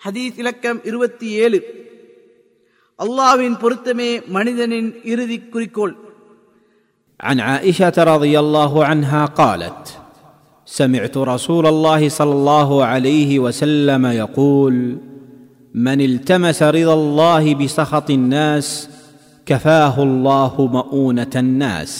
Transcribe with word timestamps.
ஹதீஸ் 0.00 0.36
இலக்கம் 0.42 0.78
இருபத்தி 0.88 1.28
ஏழு 1.44 1.58
அல்லாவின் 2.98 3.56
பொருத்தமே 3.62 4.10
மனிதனின் 4.36 4.90
இறுதி 5.12 5.38
குறிக்கோள் 5.54 5.94
عن 7.20 7.36
عائشه 7.48 7.96
رضي 8.14 8.34
الله 8.44 8.72
عنها 8.88 9.22
قالت 9.40 9.82
سمعت 10.68 11.16
رسول 11.34 11.64
الله 11.66 12.00
صلى 12.18 12.34
الله 12.38 12.70
عليه 12.84 13.30
وسلم 13.44 14.02
يقول 14.22 14.74
من 15.86 15.98
التمس 16.00 16.60
رضا 16.78 16.94
الله 17.00 17.44
بسخط 17.54 18.08
الناس 18.10 18.66
كفاه 19.46 19.96
الله 20.02 20.52
مؤونه 20.76 21.34
الناس 21.36 21.92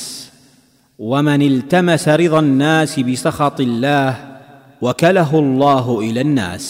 ومن 0.99 1.41
التمس 1.43 2.05
رضا 2.23 2.41
الناس 2.41 2.93
بسخط 3.01 3.59
الله 3.61 4.11
وكله 4.85 5.31
الله 5.39 5.87
الى 6.01 6.21
الناس 6.21 6.65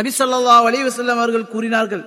நபி 0.00 0.10
சொல்லா 0.20 0.56
அலிவசல்லம் 0.70 1.22
அவர்கள் 1.22 1.52
கூறினார்கள் 1.54 2.04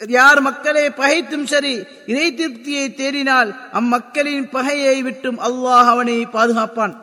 யார் 0.00 0.40
மக்களை 0.46 0.84
பகைத்தும் 1.00 1.46
சரி 1.52 1.72
இறை 2.10 2.26
திருப்தியை 2.40 2.84
தேடினால் 3.00 3.50
அம்மக்களின் 3.78 4.46
பகையை 4.54 4.96
விட்டும் 5.06 5.38
அல்லாஹ் 5.48 5.88
அவனை 5.92 6.16
பாதுகாப்பான். 6.36 6.94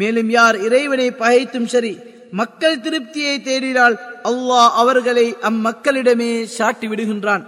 மேலும் 0.00 0.30
யார் 0.36 0.56
இறைவனை 0.66 1.08
பகைத்தும் 1.22 1.68
சரி 1.74 1.92
மக்கள் 2.40 2.82
திருப்தியை 2.86 3.34
தேடினால் 3.48 3.96
அல்லாஹ் 4.30 4.72
அவர்களை 4.82 5.26
அம்மக்களிடமே 5.50 6.32
சாட்டி 6.56 6.86
விடுகின்றான். 6.88 7.44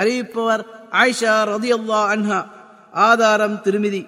அறிவிப்பவர் 0.00 0.62
ஆயிஷா 1.02 1.34
ரதியல்லாஹ் 1.52 2.08
அன்ஹா 2.14 2.40
ஆதாரம் 3.08 3.58
திருமிதி. 3.66 4.02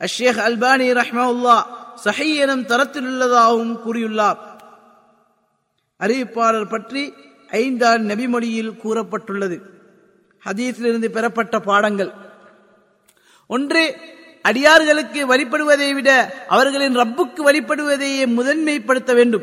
அஷேக் 0.00 0.40
அல்பானி 0.48 0.86
ரஹ்மவுல்லா 1.00 1.56
சஹி 2.04 2.30
எனும் 2.44 2.64
தரத்தில் 2.70 3.08
உள்ளதாகவும் 3.10 3.74
கூறியுள்ளார். 3.84 4.40
அறிவிப்பாளர் 6.00 6.70
பற்றி 6.70 7.12
ஐந்தாம் 7.48 8.08
நபிமொழியில் 8.08 8.76
கூறப்பட்டுள்ளது. 8.84 9.60
ஹதீஸிலிருந்து 10.46 11.08
பெறப்பட்ட 11.08 11.58
பாடங்கள். 11.60 12.12
ஒன்று 13.46 13.94
அடியார்களுக்கு 14.42 15.26
வழிபடுவதை 15.26 15.94
விட 15.94 16.34
அவர்களின் 16.48 16.96
ரப்புக்கு 16.96 17.40
வழிபடுவதையே 17.48 18.26
முதன்மைப்படுத்த 18.26 19.14
வேண்டும். 19.14 19.42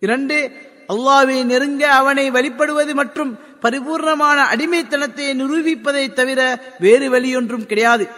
இரண்டு 0.00 0.50
அல்லாவை 0.88 1.44
நெருங்க 1.44 1.92
அவனை 1.92 2.30
வழிபடுவது 2.30 2.94
மற்றும் 2.94 3.38
பரிபூர்ணமான 3.62 4.38
அடிமைத்தனத்தை 4.52 5.26
நிரூபிப்பதை 5.42 6.12
தவிர 6.12 6.40
வேறு 6.78 7.10
வழியொன்றும் 7.10 7.66
கிடையாது. 7.66 8.08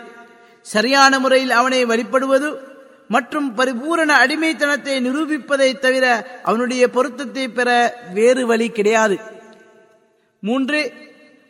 சரியான 0.62 1.18
முறையில் 1.18 1.50
அவனை 1.50 1.84
வழிபடுவது 1.84 2.48
மற்றும் 3.10 3.54
பரிபூரண 3.54 4.10
அடிமைத்தனத்தை 4.16 5.00
நிரூபிப்பதை 5.00 5.78
தவிர 5.78 6.04
அவனுடைய 6.42 6.88
பொருத்தத்தை 6.88 7.48
பெற 7.48 7.68
வேறு 8.12 8.46
வழி 8.46 8.68
கிடையாது. 8.68 9.16
மூன்று 10.42 10.80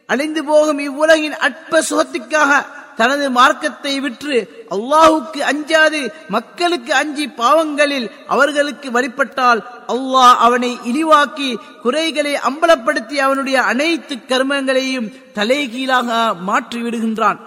அழிந்து 0.08 0.45
போகும் 0.45 0.78
இவ்வுலகின் 0.78 1.36
அற்ப 1.39 1.83
சுகத்துக்காக 1.83 2.53
தனது 2.97 3.30
மார்க்கத்தை 3.30 4.00
விற்று 4.00 4.36
அல்லாஹுக்கு 4.70 5.41
அஞ்சாது 5.42 6.00
மக்களுக்கு 6.28 6.92
அஞ்சி 6.95 7.27
பாவங்களில் 7.27 8.11
அவர்களுக்கு 8.27 8.91
வழிபட்டால் 8.91 9.61
அல்லாஹ் 9.89 10.36
அவனை 10.39 10.78
இழிவாக்கி 10.84 11.48
குறைகளை 11.83 12.34
அம்பலப்படுத்தி 12.48 13.17
அவனுடைய 13.19 13.62
அனைத்து 13.62 14.17
கர்மங்களையும் 14.28 15.08
தலைகீழாக 15.33 16.11
மாற்றி 16.42 16.80
விடுகின்றான் 16.83 17.41